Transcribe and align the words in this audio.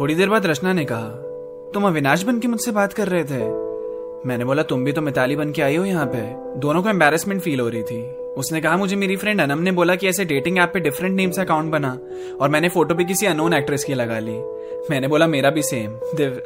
थोड़ी 0.00 0.14
देर 0.14 0.28
बाद 0.28 0.46
रचना 0.46 0.72
ने 0.72 0.84
कहा, 0.84 1.08
तुम 1.74 1.86
अविनाश 1.86 2.22
बन 2.22 2.38
के 2.38 2.48
मुझसे 2.48 2.70
बात 2.70 2.92
कर 2.92 3.08
रहे 3.08 3.24
थे? 3.24 3.38
मैंने 4.28 4.44
बोला, 4.44 4.62
तुम 4.62 4.84
भी 4.84 4.92
तो 4.92 5.02
मिताली 5.02 5.36
बन 5.36 5.52
के 5.52 5.62
आई 5.62 5.76
हो 5.76 5.84
यहाँ 5.84 6.06
पे। 6.06 6.18
दोनों 6.60 6.82
को 6.82 6.88
एम्बेरसमेंट 6.88 7.40
फील 7.40 7.60
हो 7.60 7.68
रही 7.68 7.82
थी। 7.82 8.10
उसने 8.12 8.60
कहा, 8.60 8.76
मुझे 8.76 8.96
मेरी 8.96 9.16
फ्रेंड 9.16 9.40
अनम 9.40 9.58
ने 9.58 9.72
बोला 9.72 9.94
कि 9.94 10.08
ऐसे 10.08 10.24
डेटिंग 10.24 10.58
ऐप 10.58 10.70
पे 10.74 10.80
डिफरेंट 10.80 11.16
नेम 11.16 11.30
से 11.30 11.42
अकाउंट 11.42 11.72
बना। 11.72 11.98
और 12.40 12.48
मैंने 12.48 12.68
फ़ोटो 12.68 12.94
भी 12.94 13.04
किसी 13.04 13.26
अनोन 13.26 13.54
एक्ट्रेस 13.54 13.84
की 13.84 13.94
लगा 13.94 14.18
ली। 14.18 14.38
मैंने 14.90 15.08
बोला, 15.08 15.26
मेरा 15.26 15.50
भी 15.50 15.62
सेम 15.62 15.92
देव 16.14 16.42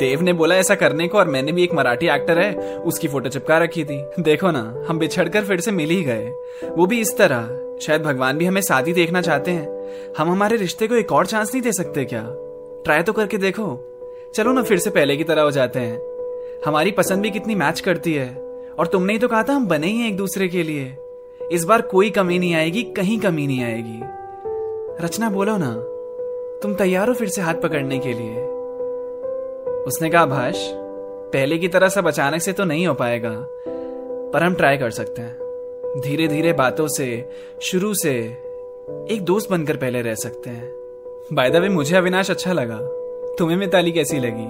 देव 0.00 0.22
ने 0.22 0.32
बोला 0.32 0.54
ऐसा 0.54 0.74
करने 0.74 1.08
को 1.08 1.18
और 1.18 1.28
मैंने 1.28 1.52
भी 1.52 1.64
एक 1.64 1.74
मराठी 1.74 2.08
एक्टर 2.08 2.38
है, 2.38 2.76
उसकी 2.76 3.08
फ़ोटो 3.08 3.28
चिपका 3.28 3.58
रखी 3.58 3.84
थी। 3.84 4.04
देखो 4.20 4.50
ना, 4.50 4.84
हम 4.88 4.98
बिछड़कर 4.98 5.44
फिर 5.44 5.60
से 5.60 5.70
मिल 5.70 5.90
ही 5.90 6.02
गए। 6.02 6.32
वो 6.76 6.86
भी 6.86 7.00
इस 7.00 7.18
तरह। 7.18 7.60
शायद 7.80 8.02
भगवान 8.02 8.38
भी 8.38 8.44
हमें 8.44 8.60
साथ 8.60 8.82
ही 8.82 8.92
देखना 8.92 9.20
चाहते 9.20 9.50
हैं। 9.50 9.68
हम 10.18 10.30
हमारे 10.30 10.56
रिश्ते 10.56 10.86
को 10.86 10.94
एक 10.94 11.12
और 11.12 11.26
चांस 11.26 11.54
नहीं 11.54 11.62
दे 11.62 11.72
सकते 11.72 12.04
क्या? 12.04 12.36
ट्राई 12.84 13.02
तो 13.02 13.12
करके 13.12 13.36
देखो। 13.36 13.66
चलो 14.34 14.52
ना 14.52 14.62
फिर 14.62 14.78
से 14.78 14.90
पहले 14.90 15.16
की 15.16 15.24
तरह 15.24 15.42
हो 15.42 15.50
जाते 15.50 15.78
हैं। 15.78 16.00
हमारी 16.66 16.90
पसंद 16.90 17.22
भी 17.22 17.30
कितनी 17.30 17.54
मैच 17.54 17.80
करती 17.80 18.14
है। 18.14 18.44
और 18.78 18.86
तुमने 18.86 19.12
ही 19.12 19.18
तो 19.18 19.28
कहा 19.28 19.42
था 19.42 19.52
हम 19.52 19.66
बने 19.68 19.86
ही 19.86 19.98
हैं 19.98 20.08
एक 20.08 20.16
दूसरे 20.16 20.48
के 20.48 20.62
लिए। 20.62 20.96
इस 21.52 21.64
बार 21.64 21.82
कोई 21.82 22.10
कमी 22.10 22.38
नहीं 22.38 22.54
आएगी, 22.54 22.82
कहीं 22.82 23.18
कमी 23.20 23.46
नहीं 23.46 23.64
आएगी। 23.64 24.00
रचना 25.04 25.30
बोलो 25.30 25.56
ना। 25.56 25.74
तुम 26.62 26.74
तैयार 26.74 27.08
हो 27.08 27.14
फिर 27.14 27.28
से 27.28 27.42
हाथ 27.42 27.54
पकड़ने 27.54 27.98
के 27.98 28.12
लिए? 28.12 28.46
उसने 29.84 30.10
कहा, 30.10 30.26
भाष, 30.26 30.54
पहले 31.32 31.58
की 31.58 31.68
तरह 31.68 31.88
सब 31.88 32.06
अचानक 32.06 32.42
से 32.42 32.52
तो 32.52 32.64
नहीं 32.64 32.86
हो 32.86 32.94
पाएगा, 32.94 33.34
पर 34.34 34.42
हम 34.42 34.54
ट्राई 34.54 34.76
कर 34.76 34.90
सकते 34.90 35.22
हैं। 35.22 35.36
धीरे 36.00 36.28
धीरे 36.28 36.52
बातों 36.52 36.88
से, 36.88 37.28
शुरू 37.60 37.94
से 37.94 38.14
एक 39.10 39.18
दोस्त 39.22 39.50
बनकर 39.50 39.76
पहले 39.76 40.02
रह 40.02 40.14
सकते 40.14 40.50
हैं। 40.50 40.83
बाय 41.32 41.50
द 41.50 41.56
वे 41.56 41.68
मुझे 41.68 41.96
अविनाश 41.96 42.30
अच्छा 42.30 42.52
लगा। 42.52 42.78
तुम्हें 43.38 43.56
मिताली 43.56 43.92
कैसी 43.92 44.18
लगी? 44.18 44.46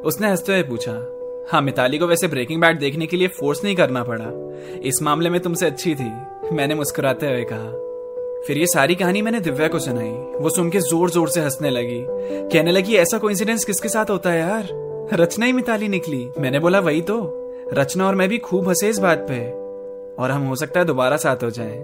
उसने 0.00 0.28
हँसते 0.28 0.52
हुए 0.52 0.62
पूछा। 0.62 0.92
हाँ 1.52 1.62
मिताली 1.62 1.98
को 1.98 2.06
वैसे 2.06 2.28
ब्रेकिंग 2.28 2.60
बैड 2.60 2.78
देखने 2.78 3.06
के 3.06 3.16
लिए 3.16 3.28
फोर्स 3.28 3.64
नहीं 3.64 3.76
करना 3.76 4.04
पड़ा। 4.04 4.26
इस 4.82 5.02
मामले 5.02 5.30
में 5.30 5.40
तुमसे 5.40 5.66
अच्छी 5.66 5.94
थी, 5.94 6.12
मैंने 6.52 6.74
मुस्कुराते 6.74 7.26
हुए 7.26 7.44
कहा। 7.52 7.70
फिर 8.46 8.58
ये 8.58 8.66
सारी 8.66 8.94
कहानी 8.94 9.22
मैंने 9.22 9.40
दिव्या 9.40 9.68
को 9.68 9.78
सुनाई। 9.78 10.10
वो 10.40 10.50
सुन 10.50 10.70
के 10.70 10.80
ज़ोर 10.80 11.10
ज़ोर 11.10 11.28
से 11.28 11.40
हंसने 11.40 11.70
लगी। 11.70 12.06
कहने 12.52 12.72
लगी, 12.72 12.94
ऐसा 12.94 13.18
कोइंसिडेंस 13.18 13.64
किसके 13.64 13.88
साथ 13.88 14.10
होता 14.10 14.30
है 14.30 14.40
यार? 14.40 14.68
रचना 15.12 15.46
ही 15.46 15.52
मिताली 15.52 15.88
निकली। 15.88 16.28
मैंने 16.38 16.58
बोला, 16.58 16.80
वही 16.80 17.02
तो। 17.02 17.18
रचना 17.72 18.06
और 18.06 18.14
मैं 18.14 18.28
भी 18.28 18.38
खूब 18.38 18.68
हंसे 18.68 18.88
इस 18.88 18.98
बात 18.98 19.18
पे। 19.18 19.50
और 20.22 20.30
हम 20.30 20.42
हो 20.42 20.56
सकता 20.56 20.80
है 20.80 20.86
दोबारा 20.86 21.16
साथ 21.16 21.36
हो 21.36 21.50
जाए। 21.50 21.78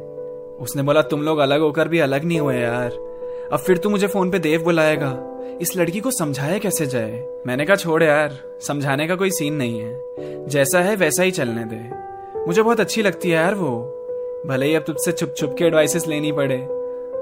उसने 0.60 0.82
बोला, 0.82 1.02
तुम 1.02 1.22
लोग 1.22 1.38
अलग 1.38 1.60
होकर 1.60 1.88
भी 1.88 1.98
अलग 1.98 2.24
नहीं 2.24 2.40
हुए 2.40 2.56
यार। 2.56 3.13
अब 3.52 3.58
फिर 3.58 3.78
तू 3.78 3.90
मुझे 3.90 4.06
फ़ोन 4.06 4.30
पे 4.30 4.38
देव 4.38 4.62
बुलाएगा। 4.62 5.30
इस 5.60 5.76
लड़की 5.76 6.00
को 6.00 6.10
समझाया 6.10 6.58
कैसे 6.58 6.86
जाए? 6.86 7.24
मैंने 7.46 7.64
कहा, 7.64 7.76
छोड़ 7.76 8.02
यार, 8.02 8.58
समझाने 8.60 9.08
का 9.08 9.14
कोई 9.14 9.30
सीन 9.30 9.54
नहीं 9.54 9.80
है। 9.80 10.00
जैसा 10.48 10.80
है 10.80 10.96
वैसा 10.96 11.22
ही 11.22 11.30
चलने 11.30 11.64
दे। 11.64 11.90
मुझे 12.46 12.62
बहुत 12.62 12.80
अच्छी 12.80 13.02
लगती 13.02 13.30
है 13.30 13.34
यार 13.34 13.54
वो। 13.54 13.90
भले 14.46 14.66
ही 14.66 14.74
अब 14.74 14.82
तुझसे 14.82 15.12
छुप 15.12 15.34
छुप 15.36 15.54
के 15.58 15.64
एडवाइसेस 15.64 16.06
लेनी 16.06 16.32
पड़े। 16.32 16.58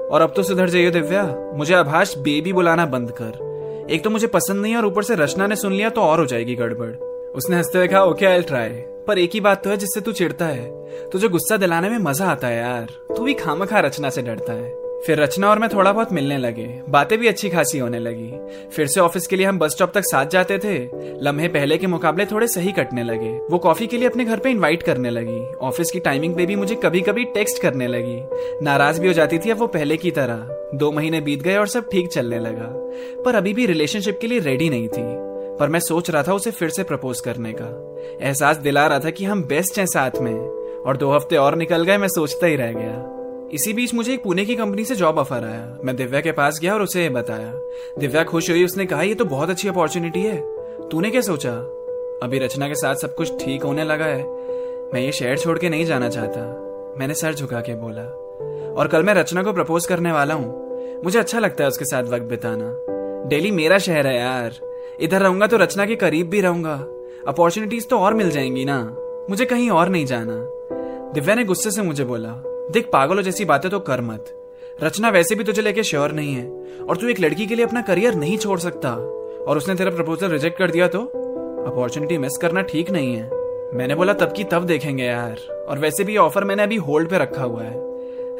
और 0.07 0.21
अब 0.21 0.33
तो 0.35 0.43
सुधर 0.43 0.69
जाइए 0.69 0.91
दिव्या। 0.91 1.51
मुझे 1.53 1.73
आभाष 1.73 2.17
बेबी 2.17 2.53
बुलाना 2.53 2.85
बंद 2.85 3.11
कर। 3.11 3.53
एक 3.89 4.03
तो 4.03 4.09
मुझे 4.09 4.27
पसंद 4.27 4.61
नहीं 4.61 4.75
और 4.75 4.85
ऊपर 4.85 5.03
से 5.03 5.15
रचना 5.15 5.47
ने 5.47 5.55
सुन 5.55 5.73
लिया 5.73 5.89
तो 5.89 6.01
और 6.01 6.19
हो 6.19 6.25
जाएगी 6.25 6.55
गड़बड़। 6.55 6.95
उसने 7.35 7.55
हँसते 7.55 7.77
हुए 7.77 7.87
कहा, 7.87 8.03
ओके 8.03 8.25
आई 8.25 8.41
ट्राई 8.41 8.69
पर 9.07 9.19
एक 9.19 9.31
ही 9.33 9.39
बात 9.39 9.63
तो 9.63 9.69
है 9.69 9.77
जिससे 9.77 10.01
तू 10.01 10.11
चिढ़ता 10.11 10.45
है। 10.45 10.71
तुझे 11.09 11.27
गुस्सा 11.27 11.57
दिलाने 11.57 11.89
में 11.89 11.97
मज़ा 11.97 12.25
आता 12.25 12.47
है 12.47 12.57
यार। 12.57 12.85
तू 13.17 13.23
भी 13.23 13.33
खामखा 13.33 13.79
रचना 13.79 14.09
से 14.09 14.21
डरता 14.21 14.53
है। 14.53 14.82
फिर 15.05 15.19
रचना 15.19 15.49
और 15.49 15.59
मैं 15.59 15.69
थोड़ा 15.69 15.93
बहुत 15.93 16.13
मिलने 16.13 16.37
लगे। 16.37 16.81
बातें 16.89 17.19
भी 17.19 17.27
अच्छी 17.27 17.49
खासी 17.49 17.79
होने 17.79 17.99
लगी। 17.99 18.33
फिर 18.69 18.87
से 18.87 18.99
ऑफ़िस 18.99 19.27
के 19.27 19.35
लिए 19.35 19.45
हम 19.45 19.59
बस 19.59 19.71
स्टॉप 19.71 19.91
तक 19.93 20.01
साथ 20.01 20.25
जाते 20.25 20.57
थे। 20.57 20.89
लम्हे 21.21 21.47
पहले 21.47 21.77
के 21.77 21.87
मुकाबले 21.87 22.25
थोड़े 22.25 22.47
सही 22.47 22.71
कटने 22.71 23.03
लगे। 23.03 23.39
वो 23.51 23.57
कॉफ़ी 23.57 23.87
के 23.87 23.97
लिए 23.97 24.09
अपने 24.09 24.25
घर 24.25 24.39
पे 24.39 24.49
इनवाइट 24.49 24.83
करने 24.83 25.09
लगी। 25.09 25.53
ऑफ़िस 25.55 25.91
की 25.91 25.99
टाइमिंग 25.99 26.35
पे 26.35 26.45
भी 26.45 26.55
मुझे 26.55 26.75
कभी 26.75 27.01
कभी 27.01 27.23
टेक्स्ट 27.23 27.61
करने 27.61 27.87
लगी। 27.87 28.21
नाराज़ 28.65 29.01
भी 29.01 29.07
हो 29.07 29.13
जाती 29.13 29.37
थी 29.37 29.49
अब 29.49 29.57
वो 29.57 29.67
पहले 29.67 29.97
की 29.97 30.11
तरह। 30.11 30.67
दो 30.75 30.91
महीने 30.91 31.21
बीत 31.21 31.41
गए 31.41 31.57
और 31.57 31.67
सब 31.67 31.89
ठीक 31.91 32.09
चलने 32.09 32.39
लगा। 32.39 32.69
पर 33.23 33.35
अभी 33.35 33.53
भी 33.53 33.65
रिलेशनशिप 33.65 34.19
के 34.21 34.27
लिए 34.27 34.39
रेडी 34.39 34.69
नहीं 34.69 34.87
थी। 34.87 35.33
पर 35.57 35.67
मैं 35.67 35.79
सोच 35.79 36.09
रहा 36.09 36.23
था 36.23 36.33
उसे 36.33 36.51
फिर 36.51 36.69
से 36.69 36.83
प्रपोज 36.83 37.19
करने 37.19 37.53
का। 37.61 37.95
एहसास 38.27 38.57
दिला 38.57 38.87
रहा 38.87 38.99
था 38.99 39.09
कि 39.09 39.25
हम 39.25 39.43
बेस्ट 39.43 39.79
हैं 39.79 39.85
साथ 39.85 40.11
में। 40.21 40.39
और 40.85 40.97
दो 40.97 41.11
हफ़्ते 41.11 41.35
और 41.35 41.55
निकल 41.55 41.83
गए, 41.83 41.97
मैं 41.97 42.07
सोचता 42.07 42.47
ही 42.47 42.55
रह 42.55 42.71
गया। 42.71 43.22
इसी 43.53 43.73
बीच 43.73 43.93
मुझे 43.93 44.13
एक 44.13 44.23
पुणे 44.23 44.45
की 44.45 44.55
कंपनी 44.55 44.85
से 44.85 44.95
जॉब 44.95 45.17
ऑफ़र 45.17 45.43
आया। 45.43 45.77
मैं 45.83 45.95
दिव्या 45.95 46.21
के 46.21 46.31
पास 46.31 46.59
गया 46.61 46.73
और 46.73 46.81
उसे 46.81 47.09
बताया। 47.09 47.53
दिव्या 47.99 48.23
खुश 48.23 48.49
हुई, 48.49 48.65
उसने 48.65 48.85
कहा, 48.85 49.01
ये 49.01 49.15
तो 49.15 49.25
बहुत 49.25 49.49
अच्छी 49.49 49.67
अपॉर्चुनिटी 49.67 50.21
है। 50.21 50.37
तूने 50.89 51.11
क्या 51.11 51.21
सोचा? 51.21 51.51
अभी 52.23 52.39
रचना 52.39 52.67
के 52.67 52.75
साथ 52.75 52.95
सब 52.95 53.15
कुछ 53.15 53.45
ठीक 53.45 53.63
होने 53.63 53.83
लगा 53.83 54.05
है। 54.05 54.23
मैं 54.93 54.97
ये 54.97 55.11
शहर 55.11 55.37
छोड़ 55.37 55.59
के 55.59 55.69
नहीं 55.69 55.85
जाना 55.85 56.09
चाहता। 56.09 56.41
मैंने 56.97 57.13
सर 57.13 57.33
झुका 57.33 57.59
के 57.59 57.75
बोला, 57.75 58.03
और 58.73 58.87
कल 58.87 59.03
मैं 59.03 59.13
रचना 59.13 59.43
को 59.43 59.53
प्रपोज 59.53 59.85
करने 59.85 60.11
वाला 60.11 60.33
हूँ। 60.33 60.77
मुझे 61.03 61.19
अच्छा 61.19 61.39
लगता 61.39 61.63
है 61.63 61.67
उसके 61.67 61.85
साथ 61.85 62.03
वक्त 62.03 62.23
बिताना। 62.23 62.77
डेली 63.29 63.51
मेरा 63.51 63.77
शहर 63.77 64.07
है 64.07 64.17
यार। 64.17 64.51
इधर 64.99 65.21
रहूँगा 65.21 65.47
तो 65.47 65.57
रचना 65.57 65.85
के 65.85 65.95
करीब 65.95 66.29
भी 66.29 66.41
रहूँगा। 66.41 66.87
अपॉर्चुनिटीज़ 67.27 67.87
तो 67.87 67.99
और 67.99 68.13
मिल 68.13 68.31
जाएँगी 68.31 68.65
ना। 68.65 68.97
मुझे 69.29 69.45
कहीं 69.45 69.69
और 69.69 69.89
नहीं 69.89 70.05
जाना। 70.05 70.35
दिव्या 71.13 71.35
ने 71.35 71.43
गुस्से 71.43 71.71
से 71.71 71.81
मुझे 71.81 72.03
बोला 72.03 72.52
देख, 72.71 72.89
पागलों 72.93 73.23
जैसी 73.23 73.45
बातें 73.45 73.71
तो 73.71 73.79
कर 73.79 74.01
मत। 74.01 74.53
रचना 74.83 75.09
वैसे 75.09 75.35
भी 75.35 75.43
तुझे 75.43 75.61
लेके 75.61 75.83
श्योर 75.83 76.11
नहीं 76.11 76.33
है। 76.33 76.63
और 76.89 76.97
तू 76.97 77.07
एक 77.07 77.19
लड़की 77.19 77.45
के 77.45 77.55
लिए 77.55 77.65
अपना 77.65 77.81
करियर 77.81 78.13
नहीं 78.13 78.37
छोड़ 78.37 78.59
सकता। 78.59 78.93
और 79.47 79.57
उसने 79.57 79.75
तेरा 79.75 79.91
प्रपोजल 79.91 80.27
रिजेक्ट 80.27 80.57
कर 80.57 80.71
दिया 80.71 80.87
तो? 80.87 80.99
अपॉर्चुनिटी 81.67 82.17
मिस 82.17 82.37
करना 82.41 82.61
ठीक 82.61 82.91
नहीं 82.91 83.15
है। 83.15 83.29
मैंने 83.73 83.95
बोला, 83.95 84.13
तब 84.13 84.33
की 84.33 84.43
तब 84.43 84.63
देखेंगे 84.63 85.03
यार। 85.03 85.65
और 85.69 85.79
वैसे 85.79 86.03
भी 86.03 86.17
ऑफ़र 86.17 86.43
मैंने 86.43 86.63
अभी 86.63 86.75
होल्ड 86.75 87.09
पे 87.09 87.17
रखा 87.17 87.43
हुआ 87.43 87.63
है। 87.63 87.73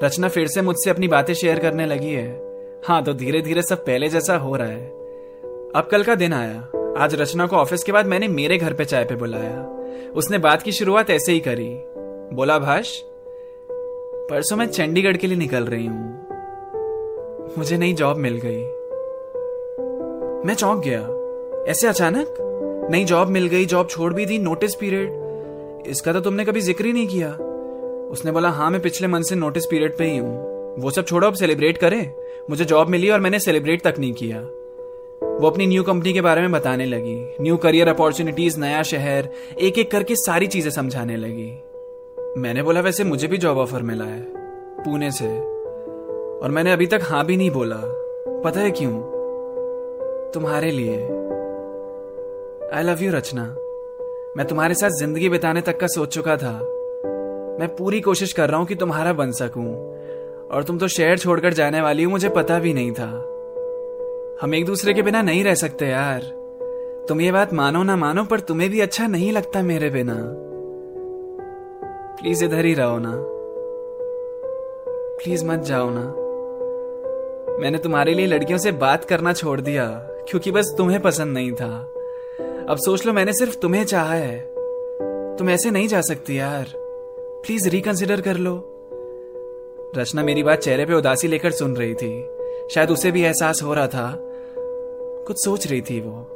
रचना 0.03 0.27
फिर 0.27 0.47
से 0.47 0.61
मुझसे 0.61 0.89
अपनी 0.89 1.07
बातें 1.07 1.33
शेयर 1.33 1.59
करने 1.59 1.85
लगी 1.85 2.13
है। 2.13 2.41
हाँ 2.85 3.03
तो 3.03 3.13
धीरे 3.13 3.41
धीरे 3.41 3.61
सब 3.61 3.85
पहले 3.85 4.09
जैसा 4.09 4.37
हो 4.37 4.55
रहा 4.55 4.67
है। 4.67 4.85
अब 5.75 5.87
कल 5.91 6.03
का 6.03 6.15
दिन 6.15 6.33
आया। 6.33 6.69
आज 6.97 7.15
रचना 7.15 7.47
को 7.47 7.55
ऑफ़िस 7.55 7.83
के 7.83 7.91
बाद 7.91 8.05
मैंने 8.05 8.27
मेरे 8.27 8.57
घर 8.57 8.73
पे 8.73 8.85
चाय 8.85 9.05
पे 9.05 9.15
बुलाया। 9.15 9.83
उसने 10.15 10.37
बात 10.37 10.61
की, 10.61 10.71
शुरुआत 10.71 11.09
ऐसे 11.09 11.31
ही 11.31 11.39
करी। 11.39 11.77
बोला, 12.35 12.59
भाष 12.59 13.01
परसों 14.29 14.55
मैं 14.57 14.65
चंडीगढ़ 14.67 15.17
के 15.17 15.27
लिए 15.27 15.37
निकल 15.37 15.65
रही 15.65 15.85
हूँ। 15.85 17.55
मुझे 17.57 17.77
नई 17.77 17.93
जॉब 17.93 18.17
मिल 18.17 18.39
गई। 18.45 18.61
मैं 20.47 20.53
चौंक 20.53 20.83
गया। 20.83 20.99
ऐसे 21.71 21.87
अचानक? 21.87 22.35
नई 22.91 23.03
जॉब 23.03 23.27
मिल 23.27 23.47
गई, 23.47 23.65
जॉब 23.65 23.87
छोड़ 23.89 24.13
भी 24.13 24.25
दी 24.25 24.37
नोटिस 24.39 24.75
पीरियड 24.75 25.87
इसका 25.87 26.13
तो 26.13 26.19
तुमने 26.19 26.45
कभी 26.45 26.61
ज़िक्र 26.61 26.85
ही 26.85 26.93
नहीं 26.93 27.07
किया। 27.07 27.29
उसने 28.11 28.31
बोला 28.31 28.49
हाँ 28.49 28.69
मैं 28.71 28.81
पिछले 28.81 29.07
मंथ 29.07 29.23
से 29.23 29.35
नोटिस 29.35 29.65
पीरियड 29.65 29.97
पे 29.97 30.05
ही 30.05 30.17
हूँ। 30.17 30.75
वो 30.79 30.91
सब 30.91 31.05
छोड़ो, 31.05 31.27
अब 31.27 31.33
सेलिब्रेट 31.33 31.77
करें। 31.77 32.13
मुझे 32.49 32.65
जॉब 32.65 32.89
मिली 32.89 33.09
और 33.09 33.19
मैंने 33.19 33.39
सेलिब्रेट 33.39 33.81
तक 33.81 33.99
नहीं 33.99 34.13
किया। 34.13 34.39
वो 34.39 35.49
अपनी 35.49 35.67
न्यू 35.67 35.83
कंपनी 35.83 36.13
के 36.13 36.21
बारे 36.21 36.41
में 36.41 36.51
बताने 36.51 36.85
लगी। 36.85 37.17
न्यू 37.41 37.57
करियर 37.57 37.87
अपॉर्चुनिटीज़ 37.87 38.59
नया 38.59 38.81
शहर 38.83 39.29
एक 39.59 39.77
एक 39.77 39.91
करके 39.91 40.15
सारी 40.15 40.47
चीज़ें 40.47 40.71
समझाने 40.71 41.17
लगी। 41.17 41.51
मैंने 42.37 42.63
बोला, 42.63 42.81
वैसे 42.81 43.03
मुझे 43.03 43.27
भी 43.27 43.37
जॉब 43.37 43.57
ऑफ़र 43.57 43.81
मिला 43.81 44.05
है, 44.05 44.21
पुणे 44.83 45.11
से। 45.11 45.39
और 46.39 46.51
मैंने 46.51 46.71
अभी 46.71 46.87
तक 46.87 46.99
हाँ 47.03 47.25
भी 47.25 47.37
नहीं 47.37 47.51
बोला। 47.51 47.75
पता 48.45 48.59
है 48.59 48.71
क्यों? 48.71 49.01
तुम्हारे 50.33 50.71
लिए। 50.71 50.95
I 52.73 52.83
love 52.83 53.03
you 53.03 53.11
Rachna. 53.11 53.43
मैं 54.37 54.47
तुम्हारे 54.47 54.73
साथ 54.73 54.89
ज़िंदगी 54.89 55.29
बिताने 55.29 55.61
तक 55.61 55.79
का 55.79 55.87
सोच 55.87 56.13
चुका 56.13 56.37
था। 56.37 56.51
मैं 57.59 57.67
पूरी 57.79 58.01
कोशिश 58.01 58.33
कर 58.33 58.49
रहा 58.49 58.57
हूँ 58.57 58.67
कि 58.67 58.75
तुम्हारा 58.75 59.13
बन 59.13 59.31
सकूँ। 59.31 59.75
और 60.47 60.63
तुम 60.67 60.77
तो 60.77 60.87
शहर 60.87 61.17
छोड़कर 61.17 61.53
जाने 61.53 61.81
वाली 61.81 62.03
हो, 62.03 62.11
मुझे 62.11 62.29
पता 62.29 62.59
भी 62.59 62.73
नहीं 62.73 62.91
था। 62.91 63.09
हम 64.41 64.55
एक 64.55 64.65
दूसरे 64.65 64.93
के 64.93 65.01
बिना 65.01 65.21
नहीं 65.21 65.43
रह 65.43 65.53
सकते 65.53 65.87
यार। 65.87 66.21
तुम 67.09 67.21
ये 67.21 67.31
बात 67.31 67.53
मानो 67.53 67.83
ना 67.83 67.95
मानो, 67.95 68.23
पर 68.23 68.39
तुम्हें 68.39 68.69
भी 68.69 68.79
अच्छा 68.79 69.07
नहीं 69.07 69.31
लगता 69.31 69.61
मेरे 69.61 69.89
बिना। 69.89 70.49
प्लीज़ 72.19 72.45
इधर 72.45 72.65
ही 72.65 72.73
रहो 72.73 72.97
ना। 72.99 73.13
प्लीज़ 75.23 75.45
मत 75.45 75.59
जाओ 75.59 75.89
ना। 75.89 76.03
मैंने 77.59 77.77
तुम्हारे 77.77 78.13
लिए 78.13 78.25
लड़कियों 78.25 78.59
से 78.59 78.71
बात 78.71 79.05
करना 79.05 79.33
छोड़ 79.33 79.61
दिया, 79.61 79.87
क्योंकि 80.29 80.51
बस 80.51 80.75
तुम्हें 80.77 81.01
पसंद 81.01 81.33
नहीं 81.33 81.51
था। 81.51 81.93
अब 82.69 82.77
सोच 82.77 83.05
लो, 83.05 83.13
मैंने 83.13 83.33
सिर्फ़ 83.33 83.57
तुम्हें 83.57 83.85
चाहा 83.85 84.13
है। 84.13 84.53
तुम 85.35 85.49
ऐसे 85.49 85.71
नहीं 85.71 85.87
जा 85.87 86.01
सकती 86.01 86.39
यार। 86.39 86.65
प्लीज़ 87.45 87.69
रिकंसिडर 87.69 88.21
कर 88.21 88.37
लो। 88.37 88.69
रचना 89.97 90.23
मेरी 90.23 90.43
बात 90.43 90.59
चेहरे 90.59 90.85
पे 90.85 90.93
उदासी 90.93 91.27
लेकर 91.27 91.51
सुन 91.51 91.75
रही 91.75 91.93
थी। 91.93 92.27
शायद 92.71 92.91
उसे 92.91 93.11
भी 93.11 93.23
एहसास 93.23 93.63
हो 93.63 93.73
रहा 93.73 93.87
था। 93.87 94.19
कुछ 95.27 95.43
सोच 95.43 95.67
रही 95.67 95.81
थी 95.81 96.01
वो। 96.01 96.27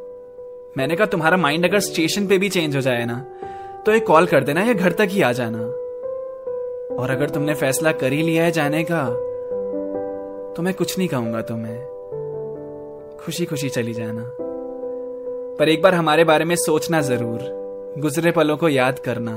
मैंने 0.77 0.95
कहा, 0.95 1.07
तुम्हारा 1.07 1.37
माइंड 1.37 1.65
अगर 1.65 1.79
स्टेशन 1.79 2.27
पे 2.27 2.37
भी 2.37 2.49
चेंज 2.49 2.75
हो 2.75 2.81
जाए 2.81 3.05
ना 3.05 3.25
तो 3.87 3.91
एक 3.91 4.05
कॉल 4.07 4.25
कर 4.25 4.43
देना, 4.43 4.61
या 4.61 4.73
घर 4.73 4.91
तक 4.91 5.07
ही 5.09 5.21
आ 5.21 5.31
जाना। 5.31 5.59
और 6.95 7.11
अगर 7.11 7.29
तुमने 7.29 7.53
फैसला 7.53 7.91
कर 7.91 8.13
ही 8.13 8.21
लिया 8.21 8.43
है 8.43 8.51
जाने 8.51 8.83
का 8.83 9.03
तो 10.55 10.61
मैं 10.61 10.73
कुछ 10.73 10.97
नहीं 10.97 11.07
कहूँगा 11.07 11.41
तुम्हें। 11.41 11.77
खुशी 13.17 13.45
खुशी 13.45 13.69
चली 13.69 13.93
जाना। 13.93 14.23
पर 15.59 15.69
एक 15.69 15.81
बार 15.81 15.93
हमारे 15.93 16.23
बारे 16.23 16.45
में 16.45 16.55
सोचना 16.55 17.01
ज़रूर। 17.01 17.39
गुजरे 17.99 18.31
पलों 18.31 18.57
को 18.57 18.69
याद 18.69 18.99
करना। 18.99 19.31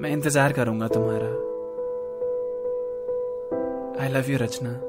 मैं 0.00 0.10
इंतज़ार 0.10 0.52
करूँगा 0.52 0.88
तुम्हारा। 0.88 1.32
आई 4.04 4.08
लव 4.08 4.30
यू 4.30 4.38
रचना। 4.38 4.80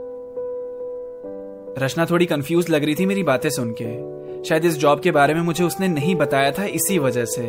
रचना 1.85 2.05
थोड़ी 2.05 2.25
कंफ्यूज 2.25 2.69
लग 2.69 2.83
रही 2.83 2.95
थी 2.95 3.05
मेरी 3.05 3.23
बातें 3.23 3.49
सुन 3.49 3.75
के। 3.81 4.16
शायद 4.45 4.65
इस 4.65 4.77
जॉब 4.77 4.99
के 4.99 5.11
बारे 5.11 5.33
में 5.33 5.41
मुझे 5.41 5.63
उसने 5.63 5.87
नहीं 5.87 6.15
बताया 6.15 6.51
था 6.51 6.65
इसी 6.65 6.99
वजह 6.99 7.25
से 7.25 7.43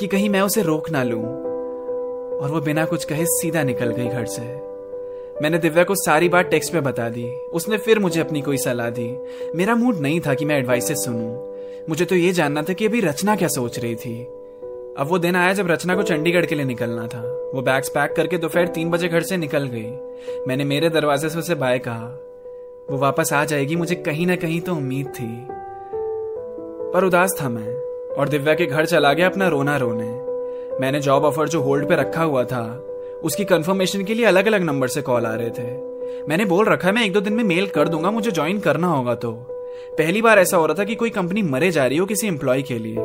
कि 0.00 0.06
कहीं 0.06 0.28
मैं 0.28 0.40
उसे 0.40 0.62
रोक 0.62 0.90
ना 0.90 1.02
लूँ। 1.02 1.24
और 2.38 2.50
वो 2.50 2.60
बिना 2.60 2.84
कुछ 2.84 3.04
कहे 3.04 3.26
सीधा 3.26 3.62
निकल 3.62 3.90
गई 3.90 4.08
घर 4.08 4.24
से। 4.24 4.42
मैंने 5.42 5.58
दिव्या 5.58 5.84
को 5.84 5.94
सारी 5.94 6.28
बात 6.28 6.46
टेक्स्ट 6.46 6.72
पे 6.72 6.80
बता 6.80 7.08
दी। 7.08 7.24
उसने 7.52 7.76
फिर 7.76 7.98
मुझे 7.98 8.20
अपनी 8.20 8.40
कोई 8.40 8.56
सलाह 8.56 8.90
दी। 8.90 9.16
मेरा 9.56 9.74
मूड 9.74 9.96
नहीं 9.96 10.20
था 10.20 10.34
कि 10.34 10.44
मैं 10.44 10.58
एडवाइसेस 10.58 11.04
सुनूं। 11.04 11.52
मुझे 11.88 12.04
तो 12.04 12.14
ये 12.14 12.32
जानना 12.32 12.62
था 12.62 12.72
कि 12.72 12.86
अभी 12.86 13.00
रचना 13.00 13.36
क्या 13.36 13.48
सोच 13.48 13.78
रही 13.78 13.94
थी। 13.94 14.24
अब 14.98 15.06
वो 15.08 15.18
दिन 15.18 15.36
आया 15.36 15.52
जब 15.52 15.70
रचना 15.70 15.94
को 15.94 16.02
चंडीगढ़ 16.02 16.46
के 16.46 16.54
लिए 16.54 16.64
निकलना 16.64 17.06
था। 17.06 17.50
वो 17.54 17.62
बैग्स 17.62 17.88
पैक 17.88 18.12
करके 18.12 18.38
दोपहर 18.38 18.66
तीन 18.66 18.90
बजे 18.90 19.08
घर 19.08 19.22
से 19.22 19.36
निकल 19.36 19.66
गई। 19.66 19.90
मैंने 20.48 20.64
मेरे 20.64 20.88
दरवाजे 20.88 21.28
से 21.28 21.38
उसे 21.38 21.54
बाय 21.54 21.78
कहा। 21.78 22.06
वो 22.90 22.98
वापस 22.98 23.32
आ 23.32 23.44
जाएगी 23.44 23.76
मुझे 23.76 23.94
कहीं 23.94 24.26
ना 24.26 24.36
कहीं 24.36 24.60
तो 24.60 24.74
उम्मीद 24.74 25.06
थी। 25.06 25.61
पर 26.94 27.04
उदास 27.04 27.36
था 27.42 27.48
मैं, 27.48 27.74
और 28.14 28.28
दिव्या 28.28 28.54
के 28.54 28.66
घर 28.66 28.86
चला 28.86 29.12
गया 29.12 29.28
अपना 29.28 29.48
रोना 29.48 29.76
रोने। 29.76 30.10
मैंने 30.80 31.00
जॉब 31.00 31.24
ऑफ़र 31.24 31.48
जो 31.48 31.60
होल्ड 31.60 31.88
पे 31.88 31.96
रखा 31.96 32.22
हुआ 32.22 32.44
था, 32.44 32.84
उसकी 33.22 33.44
कंफर्मेशन 33.44 34.04
के 34.04 34.14
लिए 34.14 34.26
अलग 34.26 34.46
अलग 34.46 34.62
नंबर 34.62 34.88
से 34.88 35.02
कॉल 35.02 35.26
आ 35.26 35.34
रहे 35.34 35.50
थे। 35.50 35.92
मैंने 36.28 36.44
बोल 36.44 36.66
रखा 36.66 36.88
है, 36.88 36.94
मैं 36.94 37.04
एक 37.04 37.12
दो 37.12 37.20
दिन 37.20 37.32
में 37.32 37.44
मेल 37.44 37.66
कर 37.66 37.88
दूँगा, 37.88 38.10
मुझे 38.10 38.30
ज्वाइन 38.30 38.58
करना 38.58 38.88
होगा 38.88 39.14
तो। 39.14 39.32
पहली 39.98 40.22
बार 40.22 40.38
ऐसा 40.38 40.56
हो 40.56 40.66
रहा 40.66 40.74
था 40.78 40.84
कि 40.84 40.94
कोई 40.94 41.10
कंपनी 41.10 41.42
मरे 41.42 41.70
जा 41.70 41.86
रही 41.86 41.98
हो 41.98 42.06
किसी 42.06 42.26
एम्प्लॉय 42.26 42.62
के 42.62 42.78
लिए। 42.78 42.96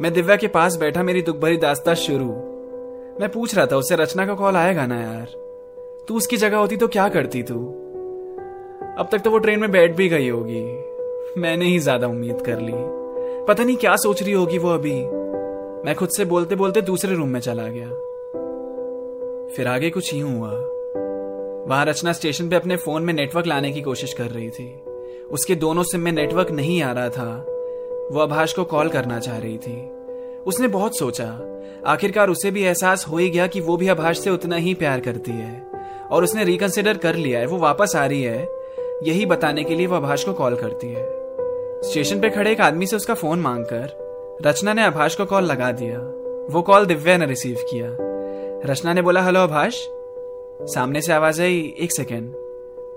मैं 0.00 0.12
दिव्या 0.12 0.36
के 0.36 0.46
पास 0.46 0.76
बैठा, 0.76 1.02
मेरी 1.02 1.22
दुख 1.22 1.36
भरी 1.36 1.56
दास्ता 1.56 1.94
शुरू। 1.94 2.26
मैं 3.20 3.28
पूछ 3.28 3.54
रहा 3.54 3.66
था, 3.66 3.76
उससे 3.76 3.96
रचना 3.96 4.26
का 4.26 4.34
कॉल 4.34 4.56
आएगा 4.56 4.86
ना 4.86 5.00
यार? 5.00 5.26
तू 6.08 6.16
उसकी 6.16 6.36
जगह 6.36 6.56
होती 6.56 6.76
तो 6.76 6.88
क्या 6.88 7.08
करती 7.08 7.42
तू? 7.42 7.54
अब 8.98 9.08
तक 9.12 9.18
तो 9.18 9.30
वो 9.30 9.38
ट्रेन 9.38 9.60
में 9.60 9.70
बैठ 9.70 9.92
भी 9.92 10.08
गई 10.08 10.28
होगी। 10.28 10.62
मैंने 11.40 11.64
ही 11.64 11.78
ज़्यादा 11.78 12.06
उम्मीद 12.06 12.40
कर 12.40 12.58
ली। 12.60 12.99
पता 13.48 13.64
नहीं 13.64 13.76
क्या 13.76 13.96
सोच 13.96 14.22
रही 14.22 14.32
होगी 14.32 14.58
वो 14.58 14.68
अभी। 14.70 15.04
मैं 15.86 15.94
खुद 15.94 16.08
से 16.08 16.24
बोलते 16.24 16.54
बोलते 16.54 16.82
दूसरे 16.82 17.14
रूम 17.14 17.28
में 17.28 17.40
चला 17.40 17.62
गया। 17.62 17.88
फिर 19.56 19.66
आगे 19.68 19.90
कुछ 19.90 20.14
यूँ 20.14 20.38
हुआ। 20.38 20.50
वहाँ 21.68 21.84
रचना 21.84 22.12
स्टेशन 22.12 22.48
पे 22.48 22.56
अपने 22.56 22.76
फ़ोन 22.76 23.02
में 23.02 23.14
नेटवर्क 23.14 23.46
लाने 23.46 23.72
की 23.72 23.82
कोशिश 23.82 24.12
कर 24.12 24.24
रही 24.24 24.50
थी। 24.50 24.80
उसके 25.30 25.54
दोनों 25.54 25.82
सिम 25.82 26.00
में 26.00 26.12
नेटवर्क 26.12 26.50
नहीं 26.50 26.82
आ 26.82 26.92
रहा 26.92 27.08
था। 27.08 27.46
वो 28.12 28.20
अभाष 28.20 28.52
को 28.52 28.64
कॉल 28.64 28.88
करना 28.88 29.20
चाह 29.20 29.38
रही 29.38 29.58
थी। 29.58 29.90
उसने 30.46 30.68
बहुत 30.68 30.98
सोचा। 30.98 31.40
आखिरकार 31.86 32.28
उसे 32.28 32.50
भी 32.50 32.62
एहसास 32.62 33.06
हो 33.08 33.18
ही 33.18 33.30
गया 33.30 33.46
कि 33.46 33.60
वो 33.60 33.76
भी 33.76 33.88
अभाष 33.88 34.18
से 34.18 34.30
उतना 34.30 34.56
ही 34.56 34.74
प्यार 34.74 35.00
करती 35.00 35.30
है। 35.30 35.66
और 36.10 36.24
उसने 36.24 36.44
रिकंसिडर 36.44 36.96
कर 36.96 37.14
लिया 37.14 37.40
है। 37.40 37.46
वो 37.46 37.58
वापस 37.58 37.92
आ 37.96 38.06
रही 38.06 38.22
है। 38.22 38.48
यही 39.02 39.26
बताने 39.26 39.64
के 39.64 39.74
लिए 39.74 39.86
वो 39.86 39.96
अभाष 39.96 40.24
को 40.24 40.32
कॉल 40.32 40.56
करती 40.56 40.86
है। 40.86 41.19
स्टेशन 41.84 42.20
पे 42.20 42.30
खड़े 42.30 42.52
एक 42.52 42.60
आदमी 42.60 42.86
से 42.86 42.96
उसका 42.96 43.14
फ़ोन 43.14 43.38
मांगकर 43.38 44.10
रचना 44.46 44.72
ने 44.72 44.84
आभाष 44.84 45.14
को 45.14 45.24
कॉल 45.24 45.44
लगा 45.44 45.72
दिया। 45.72 45.98
वो 46.50 46.62
कॉल 46.62 46.86
दिव्या 46.86 47.16
ने 47.16 47.26
रिसीव 47.26 47.56
किया। 47.70 47.96
रचना 48.72 48.92
ने 48.92 49.02
बोला, 49.02 49.22
हेलो 49.22 49.40
अभाष 49.40 49.74
सामने 50.74 51.02
से 51.02 51.12
आवाज़ 51.12 51.42
आई, 51.42 51.74
एक 51.78 51.92
सेकेंड। 51.92 52.34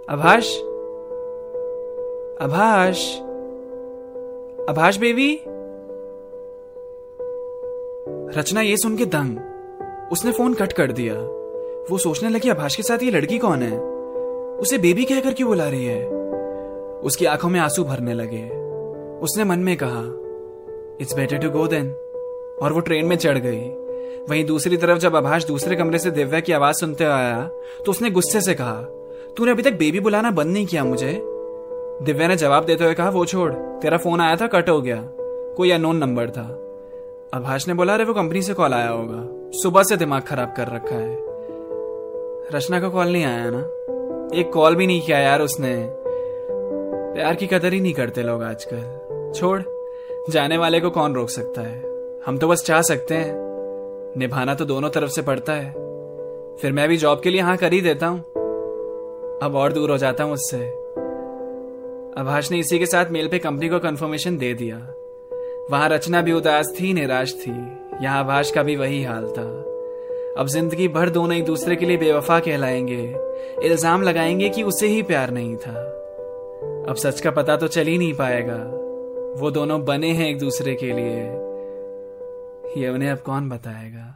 अभाष 0.10 0.58
अभाष 2.42 3.20
अभाष 4.70 4.98
बेबी? 4.98 5.42
रचना 8.40 8.62
ये 8.62 8.78
सुन 8.78 8.98
के 8.98 9.06
दंग। 9.06 9.38
उसने 10.12 10.32
फ़ोन 10.32 10.54
कट 10.54 10.74
कर 10.74 10.92
दिया। 10.92 11.14
वो 11.92 11.98
सोचने 11.98 12.30
लगी 12.30 12.50
अभाष 12.50 12.76
के 12.76 12.84
साथ 12.84 13.04
ये 13.04 13.12
लड़की 13.12 13.38
कौन 13.38 13.62
है? 13.62 13.80
उसे 14.58 14.78
बेबी 14.78 15.06
कहकर 15.06 15.34
क्यों 15.34 15.50
बुला 15.50 15.70
रही 15.70 15.86
है? 15.86 16.10
उसकी 17.04 17.26
आँखों 17.26 17.50
में 17.50 17.60
आँसू 17.60 17.84
भरने 17.84 18.14
लगे। 18.14 18.63
उसने 19.24 19.44
मन 19.44 19.60
में 19.60 19.78
कहा 19.84 20.02
it's 21.02 21.16
better 21.16 21.38
to 21.38 21.50
go 21.50 21.68
then 21.68 21.90
और 22.62 22.74
वो 22.74 22.80
ट्रेन 22.80 23.06
में 23.06 23.16
चढ़ 23.16 23.38
गई। 23.38 23.70
वहीं 24.30 24.46
दूसरी 24.46 24.78
तरफ़ 24.78 25.00
जब 25.00 25.16
आभाष 25.16 25.46
दूसरे 25.46 25.76
कमरे 25.76 26.00
से 26.00 26.12
दिव्या 26.12 26.40
की 26.40 26.54
आवाज़ 26.54 26.76
सुनते 26.76 27.04
आया 27.04 27.50
तो 27.86 27.90
उसने 27.90 28.10
गुस्से 28.10 28.42
से 28.42 28.54
कहा, 28.54 28.82
तूने 29.38 29.52
अभी 29.52 29.64
तक 29.64 29.74
बेबी 29.74 30.00
बुलाना 30.00 30.32
बंद 30.32 30.54
नहीं 30.54 30.66
किया 30.66 30.84
मुझे? 30.84 31.22
दिव्या 32.02 32.28
ने 32.28 32.36
जवाब 32.36 32.66
देते 32.66 32.84
हुए 32.84 32.94
कहा, 32.94 33.10
वो 33.10 33.26
छोड़, 33.26 33.54
तेरा 33.54 33.98
फ़ोन 33.98 34.22
आया 34.22 34.36
था 34.36 34.48
कट 34.48 34.70
हो 34.70 34.82
गया। 34.82 35.10
कोई 35.58 35.72
अनोन 35.72 35.98
नंबर 35.98 36.30
था। 36.30 36.60
आभाष 37.34 37.68
ने 37.68 37.74
बोला, 37.74 37.94
अरे, 37.94 38.04
वो 38.04 38.14
कंपनी 38.14 38.42
से 38.42 38.54
कॉल 38.54 38.74
आया 38.74 38.90
होगा। 38.90 39.52
सुबह 39.58 39.84
से 39.84 39.98
दिमाग 39.98 40.22
खराब 40.22 40.54
कर 40.58 40.68
रखा 40.68 40.96
है। 40.96 41.18
रचना 42.56 42.80
का 42.80 42.90
कॉल 42.90 43.08
नहीं 43.08 43.26
आया 43.26 43.50
ना? 43.50 43.60
एक 44.40 44.52
कॉल 44.54 44.76
भी 44.76 44.88
नहीं 44.88 45.02
किया 45.02 45.18
यार 45.18 45.42
उसने। 45.42 45.90
प्यार 47.14 47.36
की 47.36 47.48
कदर 47.48 47.74
ही 47.74 47.82
नहीं 47.82 47.94
करते 47.94 48.24
लोग 48.24 48.44
आजकल। 48.44 49.13
छोड़, 49.34 49.62
जाने 50.30 50.58
वाले 50.58 50.80
को 50.80 50.90
कौन 50.90 51.14
रोक 51.14 51.30
सकता 51.30 51.62
है? 51.62 51.84
हम 52.26 52.38
तो 52.38 52.48
बस 52.48 52.64
चाह 52.64 52.82
सकते 52.82 53.16
हैं। 53.16 53.34
निभाना 54.18 54.56
तो 54.56 54.66
दोनों 54.66 54.90
तरफ़ 54.90 55.10
से 55.10 55.22
पड़ता 55.22 55.54
है। 55.54 55.72
फिर 56.62 56.72
मैं 56.72 56.90
भी 56.90 56.98
जॉब 56.98 57.22
के 57.22 57.30
लिए 57.30 57.42
हाँ 57.42 57.58
कर 57.58 57.74
ही 57.74 57.82
देता 57.82 58.08
हूँ। 58.08 58.20
अब 59.44 59.52
और 59.56 59.74
दूर 59.74 59.92
हो 59.92 59.98
जाता 59.98 60.24
हूँ 60.24 60.34
उससे। 60.34 60.58
अभाष 62.18 62.52
ने 62.52 62.60
इसी 62.60 62.80
के 62.80 62.86
साथ 62.86 63.06
मेल 63.12 63.28
पे 63.28 63.40
कंपनी 63.40 63.70
को 63.70 63.80
कंफर्मेशन 63.80 64.38
दे 64.38 64.54
दिया। 64.54 64.78
वहाँ 65.72 65.90
रचना 65.90 66.22
भी 66.22 66.32
उदास 66.32 66.78
थी, 66.82 66.94
निराश 66.94 67.34
थी। 67.34 67.52
यहाँ 68.02 68.20
आभाष 68.20 68.52
का 68.52 68.64
भी 68.64 68.76
वही 68.76 69.04
हाल 69.04 69.26
था। 69.26 69.44
अब 70.38 70.48
ज़िंदगी 70.48 70.88
भर 70.88 71.10
दोनों 71.10 71.38
एक 71.38 71.46
दूसरे 71.46 71.76
के 71.76 71.86
लिए 71.86 71.98
बेवफा 71.98 72.40
कहलाएँगे। 72.40 73.16
इल्ज़ाम 73.64 74.02
लगाएँगे 74.02 74.50
कि 74.50 74.64
उसे 74.64 74.88
ही 74.88 75.04
प्यार 75.04 75.30
नहीं 75.30 75.56
था। 75.56 75.90
अब 76.90 76.96
सच 76.98 77.22
का 77.22 77.32
पता 77.32 77.56
तो 77.56 77.68
चल 77.68 77.84
ही 77.84 77.98
नहीं 77.98 78.14
पाएगा। 78.14 78.83
वो 79.36 79.52
दोनों 79.52 79.86
बने 79.86 80.12
हैं 80.12 80.28
एक 80.28 80.40
दूसरे 80.40 80.76
के 80.76 80.94
लिए। 80.94 81.22
ये 82.82 82.90
उन्हें 82.90 83.10
अब 83.10 83.18
कौन 83.18 83.50
बताएगा? 83.50 84.13